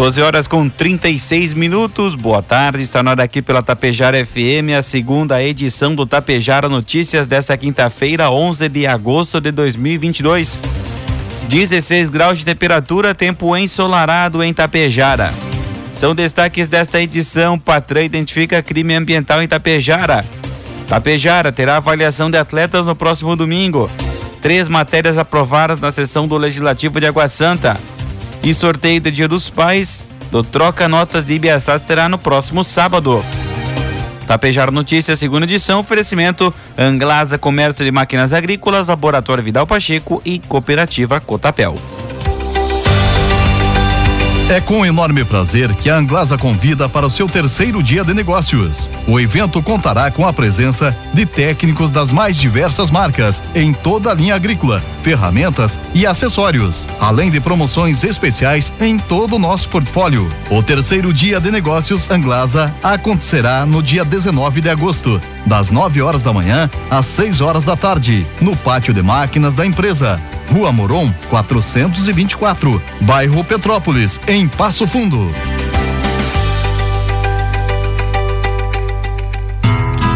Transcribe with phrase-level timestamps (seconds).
[0.00, 2.14] 12 horas com 36 minutos.
[2.14, 7.26] Boa tarde, está na hora aqui pela Tapejara FM, a segunda edição do Tapejara Notícias
[7.26, 10.58] desta quinta-feira, 11 de agosto de 2022.
[11.50, 15.34] 16 graus de temperatura, tempo ensolarado em Tapejara.
[15.92, 17.58] São destaques desta edição.
[17.58, 20.24] Patrã identifica crime ambiental em Tapejara.
[20.88, 23.90] Tapejara terá avaliação de atletas no próximo domingo.
[24.40, 27.76] Três matérias aprovadas na sessão do Legislativo de Água Santa.
[28.42, 33.22] E sorteio do Dia dos Pais do Troca Notas de Ibiaçá terá no próximo sábado.
[34.26, 41.20] Tapejar Notícias, segunda edição, oferecimento Anglasa Comércio de Máquinas Agrícolas, Laboratório Vidal Pacheco e Cooperativa
[41.20, 41.74] Cotapel.
[44.50, 48.90] É com enorme prazer que a Anglasa convida para o seu terceiro dia de negócios.
[49.06, 54.14] O evento contará com a presença de técnicos das mais diversas marcas em toda a
[54.14, 60.28] linha agrícola, ferramentas e acessórios, além de promoções especiais em todo o nosso portfólio.
[60.50, 66.22] O terceiro dia de negócios Anglasa acontecerá no dia 19 de agosto, das 9 horas
[66.22, 70.20] da manhã às 6 horas da tarde, no pátio de máquinas da empresa.
[70.50, 75.30] Rua Moron, 424, bairro Petrópolis, em Passo Fundo.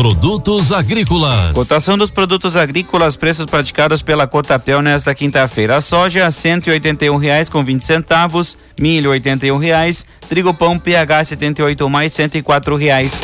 [0.00, 1.52] Produtos agrícolas.
[1.52, 5.76] Cotação dos produtos agrícolas, preços praticados pela Cotapel nesta quinta-feira.
[5.76, 11.24] A soja, cento e reais com vinte centavos, milho, oitenta e reais, trigo pão PH
[11.24, 13.20] 78 mais cento e quatro reais.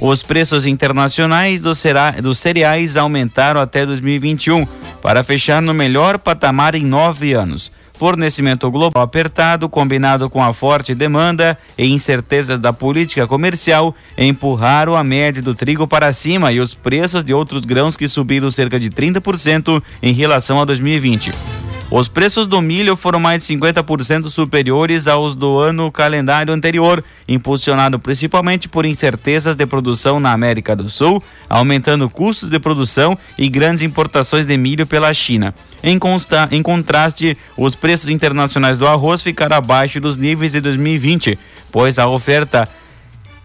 [0.00, 1.82] Os preços internacionais dos,
[2.22, 4.66] dos cereais aumentaram até 2021,
[5.02, 7.70] para fechar no melhor patamar em nove anos.
[7.98, 15.02] Fornecimento global apertado, combinado com a forte demanda e incertezas da política comercial, empurraram a
[15.02, 18.90] média do trigo para cima e os preços de outros grãos que subiram cerca de
[18.90, 21.55] 30% em relação a 2020.
[21.88, 27.96] Os preços do milho foram mais de 50% superiores aos do ano calendário anterior, impulsionado
[27.96, 33.82] principalmente por incertezas de produção na América do Sul, aumentando custos de produção e grandes
[33.82, 35.54] importações de milho pela China.
[35.80, 41.38] Em, consta, em contraste, os preços internacionais do arroz ficaram abaixo dos níveis de 2020,
[41.70, 42.68] pois a oferta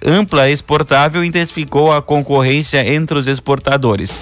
[0.03, 4.19] ampla exportável intensificou a concorrência entre os exportadores.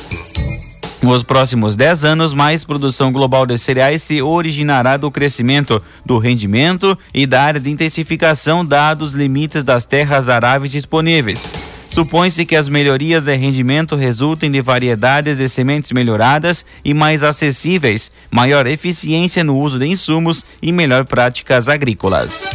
[1.02, 6.98] Nos próximos 10 anos, mais produção global de cereais se originará do crescimento do rendimento
[7.14, 11.48] e da área de intensificação, dados limites das terras aráveis disponíveis.
[11.88, 18.12] Supõe-se que as melhorias de rendimento resultem de variedades de sementes melhoradas e mais acessíveis,
[18.30, 22.46] maior eficiência no uso de insumos e melhor práticas agrícolas.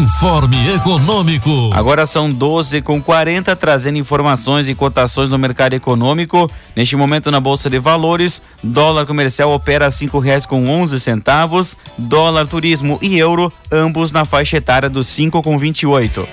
[0.00, 1.70] Informe Econômico.
[1.74, 6.50] Agora são 12 com 40, trazendo informações e cotações no mercado econômico.
[6.74, 11.76] Neste momento na Bolsa de Valores, dólar comercial opera a cinco reais com onze centavos,
[11.98, 16.26] dólar turismo e euro, ambos na faixa etária dos cinco com vinte e oito.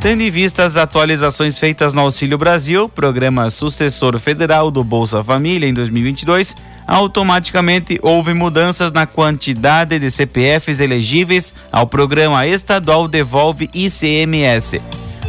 [0.00, 5.68] Tendo em vista as atualizações feitas no Auxílio Brasil, programa sucessor federal do Bolsa Família
[5.68, 6.54] em 2022,
[6.88, 14.80] automaticamente houve mudanças na quantidade de CPFs elegíveis ao programa estadual Devolve ICMS.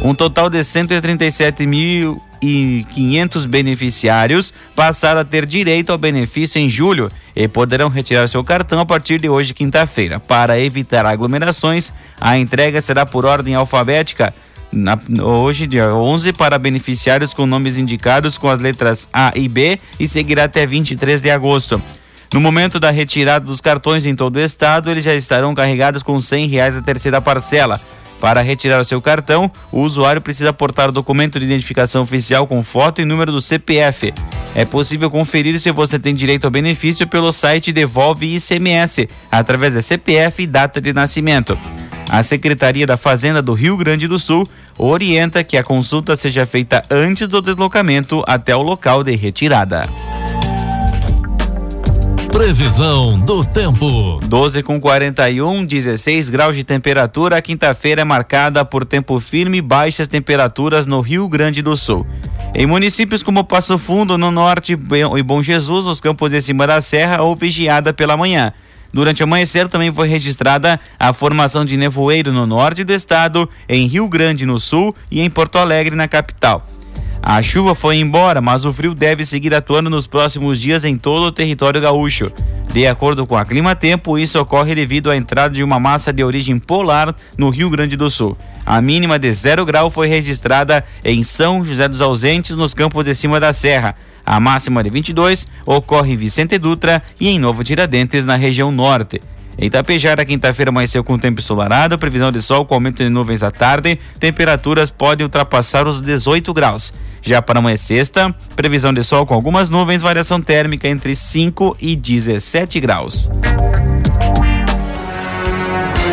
[0.02, 6.70] Um total de 137 mil e 500 beneficiários passaram a ter direito ao benefício em
[6.70, 10.18] julho e poderão retirar seu cartão a partir de hoje, quinta-feira.
[10.18, 14.32] Para evitar aglomerações, a entrega será por ordem alfabética.
[14.72, 19.78] Na, hoje, dia 11, para beneficiários com nomes indicados com as letras A e B
[19.98, 21.82] e seguirá até 23 de agosto.
[22.32, 26.16] No momento da retirada dos cartões em todo o estado, eles já estarão carregados com
[26.16, 27.80] R$ reais a terceira parcela.
[28.20, 32.62] Para retirar o seu cartão, o usuário precisa aportar o documento de identificação oficial com
[32.62, 34.12] foto e número do CPF.
[34.54, 39.80] É possível conferir se você tem direito ao benefício pelo site Devolve ICMS, através da
[39.80, 41.58] CPF e data de nascimento.
[42.10, 44.46] A Secretaria da Fazenda do Rio Grande do Sul
[44.82, 49.86] orienta que a consulta seja feita antes do deslocamento até o local de retirada.
[52.32, 54.18] Previsão do tempo.
[54.24, 57.36] 12 com 41, 16 graus de temperatura.
[57.36, 62.06] A quinta-feira é marcada por tempo firme e baixas temperaturas no Rio Grande do Sul.
[62.54, 66.80] Em municípios como Passo Fundo, no norte e Bom Jesus, os campos de cima da
[66.80, 68.54] serra, ou vigiada pela manhã.
[68.92, 73.86] Durante o amanhecer também foi registrada a formação de nevoeiro no norte do estado, em
[73.86, 76.66] Rio Grande no sul e em Porto Alegre, na capital.
[77.22, 81.24] A chuva foi embora, mas o frio deve seguir atuando nos próximos dias em todo
[81.24, 82.32] o território gaúcho.
[82.72, 86.24] De acordo com a Clima Tempo, isso ocorre devido à entrada de uma massa de
[86.24, 88.38] origem polar no Rio Grande do Sul.
[88.64, 93.14] A mínima de zero grau foi registrada em São José dos Ausentes, nos campos de
[93.14, 93.96] cima da serra.
[94.30, 99.20] A máxima de 22 ocorre em Vicente Dutra e em Novo Tiradentes, na região norte.
[99.58, 103.50] Em Itapejara, quinta-feira amanheceu com tempo ensolarado, previsão de sol com aumento de nuvens à
[103.50, 106.94] tarde, temperaturas podem ultrapassar os 18 graus.
[107.20, 111.96] Já para amanhã sexta, previsão de sol com algumas nuvens, variação térmica entre 5 e
[111.96, 113.28] 17 graus.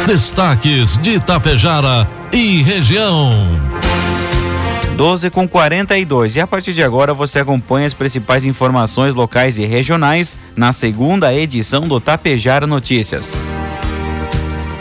[0.08, 3.30] Destaques de Itapejara e região.
[4.96, 6.36] 12 com 42.
[6.36, 11.34] E a partir de agora você acompanha as principais informações locais e regionais na segunda
[11.34, 13.34] edição do Tapejara Notícias.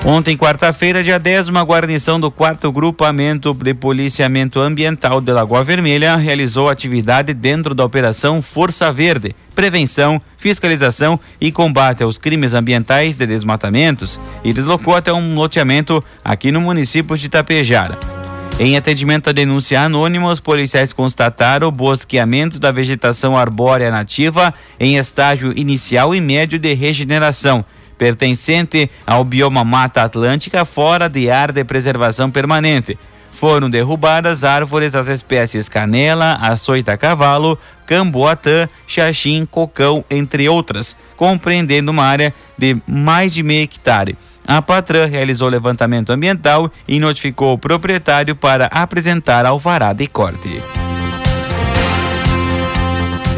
[0.08, 6.14] Ontem, quarta-feira, dia 10, uma guarnição do 4 Grupamento de Policiamento Ambiental de Lagoa Vermelha
[6.14, 13.26] realizou atividade dentro da Operação Força Verde, prevenção, fiscalização e combate aos crimes ambientais de
[13.26, 18.15] desmatamentos e deslocou até um loteamento aqui no município de Tapejara.
[18.58, 24.96] Em atendimento à denúncia anônima, os policiais constataram o bosqueamento da vegetação arbórea nativa em
[24.96, 27.62] estágio inicial e médio de regeneração,
[27.98, 32.98] pertencente ao bioma Mata Atlântica fora de área de preservação permanente.
[33.30, 42.32] Foram derrubadas árvores das espécies canela, açoita-cavalo, camboatã, xaxim, cocão, entre outras, compreendendo uma área
[42.56, 44.16] de mais de meio hectare.
[44.46, 50.62] A Patran realizou levantamento ambiental e notificou o proprietário para apresentar alvará de corte.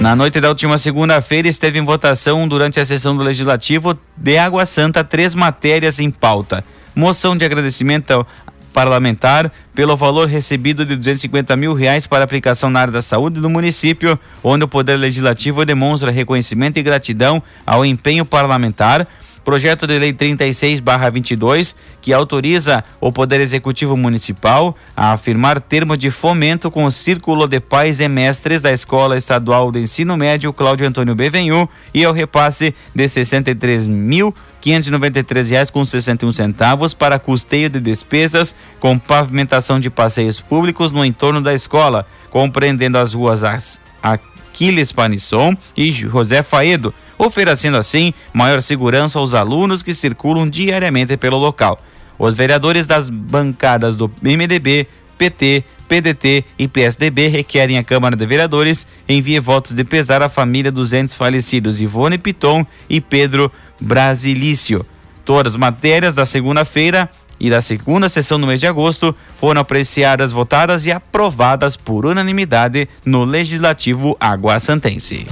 [0.01, 4.67] Na noite da última segunda-feira esteve em votação durante a sessão do Legislativo de Água
[4.67, 6.63] Santa três matérias em pauta.
[6.95, 8.25] Moção de agradecimento
[8.73, 13.49] parlamentar pelo valor recebido de 250 mil reais para aplicação na área da saúde do
[13.49, 19.09] município, onde o Poder Legislativo demonstra reconhecimento e gratidão ao empenho parlamentar
[19.49, 26.71] Projeto de Lei 36/22, que autoriza o Poder Executivo Municipal a afirmar termo de fomento
[26.71, 31.15] com o Círculo de Pais e Mestres da Escola Estadual de Ensino Médio Cláudio Antônio
[31.15, 37.81] Bevenhu e ao repasse de 63 mil R$ reais com 61 centavos para custeio de
[37.81, 45.57] despesas com pavimentação de passeios públicos no entorno da escola, compreendendo as ruas Aquiles Panisson
[45.75, 51.81] e José Faedo, oferecendo assim maior segurança aos alunos que circulam diariamente pelo local.
[52.19, 58.87] Os vereadores das bancadas do MDB, PT, PDT e PSDB requerem à Câmara de Vereadores
[59.09, 64.85] envie votos de pesar à família dos entes falecidos Ivone Piton e Pedro Brasilício.
[65.25, 67.09] Todas as matérias da segunda-feira
[67.41, 72.89] e da segunda sessão do mês de agosto foram apreciadas, votadas e aprovadas por unanimidade
[73.05, 75.27] no Legislativo Aguaçantense.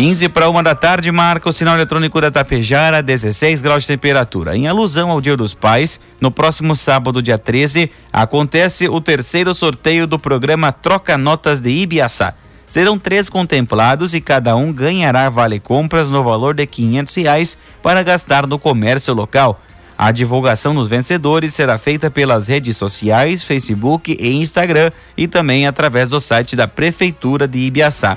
[0.00, 4.56] 15 para uma da tarde marca o sinal eletrônico da Tapejara, 16 graus de temperatura.
[4.56, 10.06] Em alusão ao Dia dos Pais, no próximo sábado, dia 13, acontece o terceiro sorteio
[10.06, 12.34] do programa Troca Notas de Ibiaçá.
[12.64, 18.00] Serão três contemplados e cada um ganhará vale compras no valor de quinhentos reais para
[18.04, 19.60] gastar no comércio local.
[19.98, 26.10] A divulgação dos vencedores será feita pelas redes sociais, Facebook e Instagram e também através
[26.10, 28.16] do site da Prefeitura de Ibiaçá.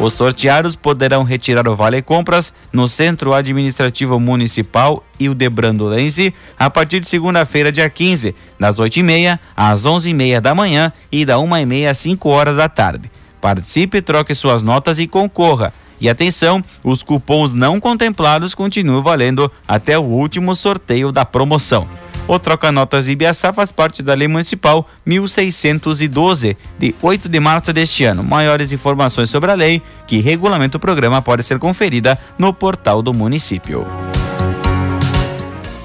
[0.00, 6.32] Os sorteados poderão retirar o Vale Compras no Centro Administrativo Municipal e o de Brandolense
[6.58, 11.90] a partir de segunda-feira, dia 15, das 8h30 às 11h30 da manhã e da 1h30
[11.90, 13.10] às 5 horas da tarde.
[13.42, 15.70] Participe, troque suas notas e concorra.
[16.00, 21.86] E atenção, os cupons não contemplados continuam valendo até o último sorteio da promoção.
[22.28, 28.22] O troca-notas Ibiaçá faz parte da Lei Municipal 1612, de 8 de março deste ano.
[28.22, 33.12] Maiores informações sobre a lei que regulamenta o programa pode ser conferida no portal do
[33.12, 33.84] município.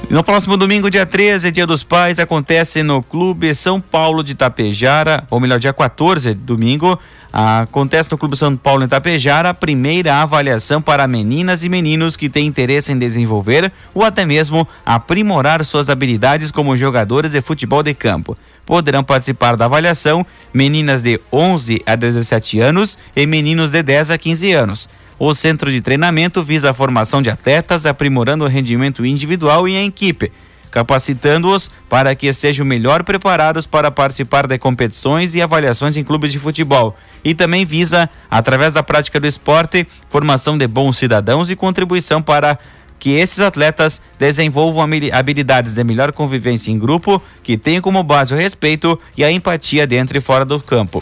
[0.08, 5.25] No próximo domingo, dia 13, Dia dos Pais, acontece no Clube São Paulo de Tapejara,
[5.32, 7.00] ou melhor, dia 14, domingo,
[7.38, 12.30] Acontece no Clube São Paulo em Itapejara a primeira avaliação para meninas e meninos que
[12.30, 17.94] têm interesse em desenvolver ou até mesmo aprimorar suas habilidades como jogadores de futebol de
[17.94, 18.36] campo.
[18.65, 24.18] Poderão participar da avaliação meninas de 11 a 17 anos e meninos de 10 a
[24.18, 24.89] 15 anos.
[25.20, 29.88] O centro de treinamento visa a formação de atletas, aprimorando o rendimento individual e em
[29.88, 30.32] equipe
[30.75, 36.38] capacitando-os para que sejam melhor preparados para participar de competições e avaliações em clubes de
[36.38, 36.98] futebol.
[37.24, 42.60] E também visa, através da prática do esporte, formação de bons cidadãos e contribuição para
[43.00, 48.38] que esses atletas desenvolvam habilidades de melhor convivência em grupo, que tenham como base o
[48.38, 51.01] respeito e a empatia dentro e fora do campo.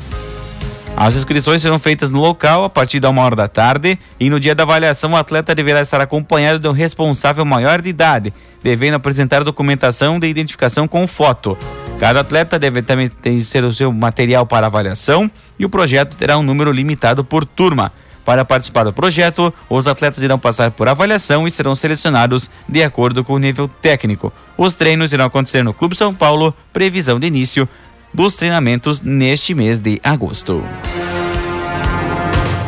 [0.96, 4.40] As inscrições serão feitas no local a partir da uma hora da tarde e no
[4.40, 8.32] dia da avaliação o atleta deverá estar acompanhado de um responsável maior de idade,
[8.62, 11.58] devendo apresentar documentação de identificação com foto.
[12.00, 16.44] Cada atleta deve também ter o seu material para avaliação e o projeto terá um
[16.44, 17.92] número limitado por turma.
[18.24, 23.24] Para participar do projeto, os atletas irão passar por avaliação e serão selecionados de acordo
[23.24, 24.32] com o nível técnico.
[24.58, 27.68] Os treinos irão acontecer no Clube São Paulo, previsão de início
[28.14, 30.64] dos treinamentos neste mês de agosto.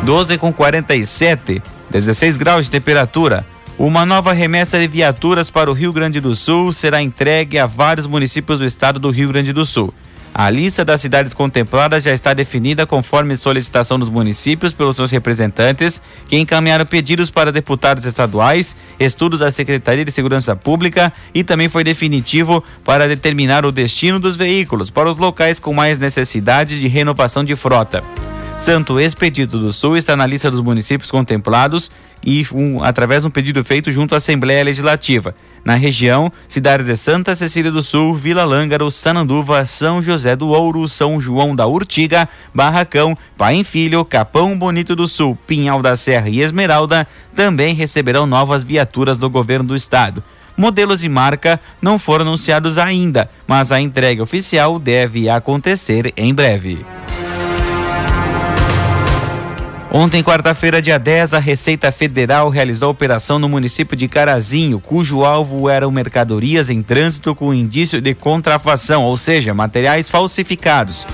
[0.04, 3.46] 12 com 47, 16 graus de temperatura.
[3.78, 8.08] Uma nova remessa de viaturas para o Rio Grande do Sul será entregue a vários
[8.08, 9.94] municípios do estado do Rio Grande do Sul.
[10.38, 16.02] A lista das cidades contempladas já está definida conforme solicitação dos municípios pelos seus representantes,
[16.28, 21.86] que encaminharam pedidos para deputados estaduais, estudos da Secretaria de Segurança Pública e também foi
[21.86, 27.42] definitivo para determinar o destino dos veículos para os locais com mais necessidade de renovação
[27.42, 28.04] de frota.
[28.58, 31.92] Santo Expedito do Sul está na lista dos municípios contemplados
[32.26, 35.36] e um, através de um pedido feito junto à Assembleia Legislativa.
[35.64, 40.88] Na região, cidades de Santa Cecília do Sul, Vila Lângaro, Sananduva, São José do Ouro,
[40.88, 46.42] São João da Urtiga, Barracão, Pai Filho, Capão Bonito do Sul, Pinhal da Serra e
[46.42, 50.24] Esmeralda também receberão novas viaturas do governo do estado.
[50.58, 56.84] Modelos e marca não foram anunciados ainda, mas a entrega oficial deve acontecer em breve.
[59.98, 65.70] Ontem, quarta-feira, dia 10, a Receita Federal realizou operação no município de Carazinho, cujo alvo
[65.70, 71.08] eram mercadorias em trânsito com indício de contrafação, ou seja, materiais falsificados.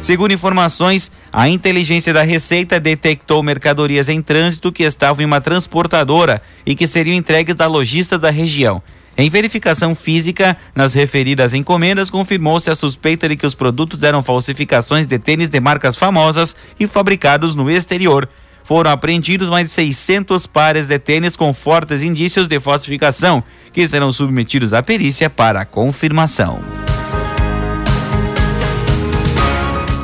[0.00, 6.40] Segundo informações, a inteligência da Receita detectou mercadorias em trânsito que estavam em uma transportadora
[6.64, 8.82] e que seriam entregues a lojistas da região.
[9.16, 15.06] Em verificação física, nas referidas encomendas, confirmou-se a suspeita de que os produtos eram falsificações
[15.06, 18.28] de tênis de marcas famosas e fabricados no exterior.
[18.64, 24.10] Foram apreendidos mais de 600 pares de tênis com fortes indícios de falsificação, que serão
[24.10, 26.60] submetidos à perícia para confirmação.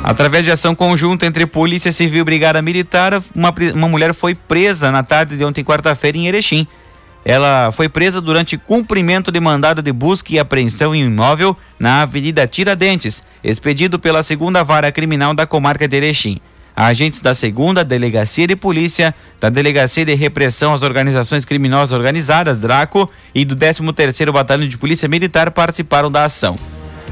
[0.03, 4.89] Através de ação conjunta entre Polícia Civil e Brigada Militar, uma, uma mulher foi presa
[4.89, 6.65] na tarde de ontem, quarta-feira, em Erechim.
[7.23, 12.47] Ela foi presa durante cumprimento de mandado de busca e apreensão em imóvel na Avenida
[12.47, 16.39] Tiradentes, expedido pela segunda vara criminal da comarca de Erechim.
[16.75, 23.09] Agentes da segunda Delegacia de Polícia, da Delegacia de Repressão às Organizações Criminosas Organizadas, DRACO,
[23.35, 26.55] e do 13º Batalhão de Polícia Militar participaram da ação.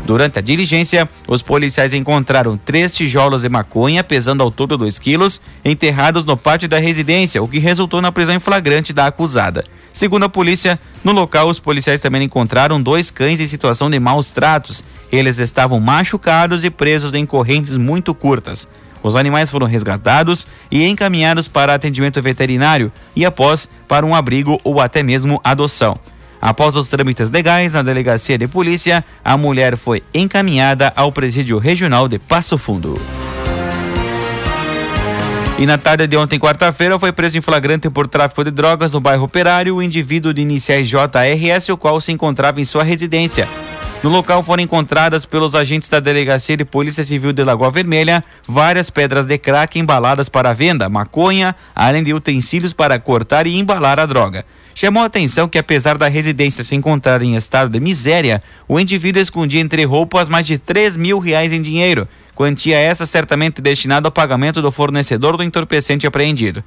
[0.05, 5.39] Durante a diligência, os policiais encontraram três tijolos de maconha, pesando ao todo 2 quilos,
[5.63, 9.63] enterrados no pátio da residência, o que resultou na prisão em flagrante da acusada.
[9.93, 14.31] Segundo a polícia, no local os policiais também encontraram dois cães em situação de maus
[14.31, 14.83] tratos.
[15.11, 18.67] Eles estavam machucados e presos em correntes muito curtas.
[19.01, 24.81] Os animais foram resgatados e encaminhados para atendimento veterinário e após para um abrigo ou
[24.81, 25.97] até mesmo adoção.
[26.41, 32.07] Após os trâmites legais na delegacia de polícia, a mulher foi encaminhada ao presídio regional
[32.07, 32.99] de Passo Fundo.
[35.57, 39.01] E na tarde de ontem, quarta-feira, foi preso em flagrante por tráfico de drogas no
[39.01, 43.45] bairro Operário o indivíduo de iniciais JRS, o qual se encontrava em sua residência.
[44.01, 48.89] No local foram encontradas pelos agentes da Delegacia de Polícia Civil de Lagoa Vermelha várias
[48.89, 54.05] pedras de crack embaladas para venda, maconha, além de utensílios para cortar e embalar a
[54.05, 54.45] droga.
[54.73, 59.21] Chamou a atenção que, apesar da residência se encontrar em estado de miséria, o indivíduo
[59.21, 64.13] escondia entre roupas mais de 3 mil reais em dinheiro, quantia essa certamente destinada ao
[64.13, 66.63] pagamento do fornecedor do entorpecente apreendido.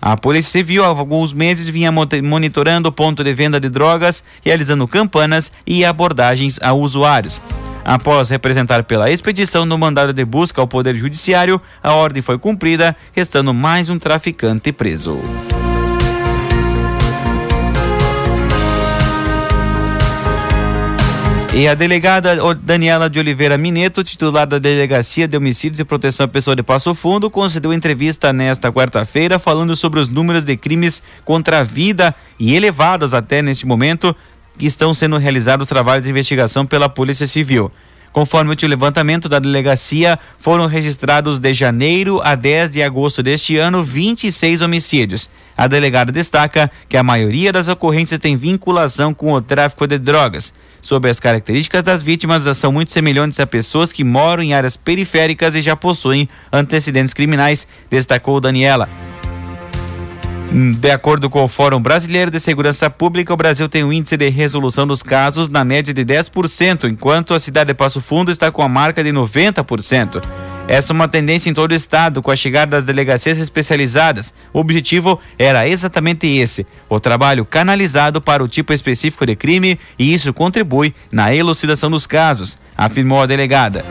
[0.00, 4.86] A Polícia Civil há alguns meses vinha monitorando o ponto de venda de drogas, realizando
[4.86, 7.40] campanas e abordagens a usuários.
[7.84, 12.96] Após representar pela expedição no mandado de busca ao Poder Judiciário, a ordem foi cumprida,
[13.12, 15.20] restando mais um traficante preso.
[21.58, 26.28] E a delegada Daniela de Oliveira Mineto, titular da Delegacia de Homicídios e Proteção à
[26.28, 31.60] Pessoa de Passo Fundo, concedeu entrevista nesta quarta-feira falando sobre os números de crimes contra
[31.60, 34.14] a vida e elevados até neste momento
[34.58, 37.72] que estão sendo realizados trabalhos de investigação pela Polícia Civil.
[38.16, 43.84] Conforme o levantamento da delegacia, foram registrados de janeiro a 10 de agosto deste ano
[43.84, 45.28] 26 homicídios.
[45.54, 50.54] A delegada destaca que a maioria das ocorrências tem vinculação com o tráfico de drogas.
[50.80, 55.54] Sobre as características das vítimas, são muito semelhantes a pessoas que moram em áreas periféricas
[55.54, 58.88] e já possuem antecedentes criminais, destacou Daniela.
[60.58, 64.30] De acordo com o Fórum Brasileiro de Segurança Pública, o Brasil tem um índice de
[64.30, 68.62] resolução dos casos na média de 10%, enquanto a cidade de Passo Fundo está com
[68.62, 70.24] a marca de 90%.
[70.66, 74.32] Essa é uma tendência em todo o estado, com a chegada das delegacias especializadas.
[74.50, 80.14] O objetivo era exatamente esse: o trabalho canalizado para o tipo específico de crime, e
[80.14, 83.84] isso contribui na elucidação dos casos, afirmou a delegada.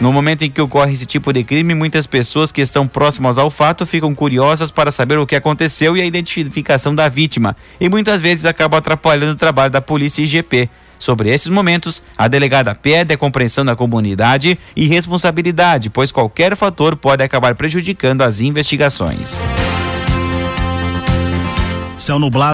[0.00, 3.50] No momento em que ocorre esse tipo de crime, muitas pessoas que estão próximas ao
[3.50, 8.20] fato ficam curiosas para saber o que aconteceu e a identificação da vítima, e muitas
[8.20, 10.70] vezes acabam atrapalhando o trabalho da polícia e IGP.
[11.00, 16.94] Sobre esses momentos, a delegada pede a compreensão da comunidade e responsabilidade, pois qualquer fator
[16.94, 19.42] pode acabar prejudicando as investigações.
[21.98, 22.46] Céu nublado.